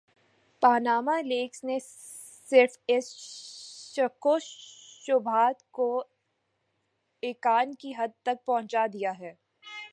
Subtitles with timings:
[0.63, 6.03] Panama leaks نے صرف ان شکوک وشبہات کو
[7.23, 9.33] ایقان کی حد تک پہنچا دیا ہے۔